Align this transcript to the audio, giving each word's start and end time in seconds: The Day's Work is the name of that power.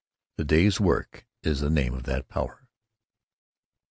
The 0.37 0.45
Day's 0.45 0.79
Work 0.79 1.27
is 1.43 1.59
the 1.61 1.69
name 1.69 1.93
of 1.93 2.05
that 2.05 2.27
power. 2.27 2.67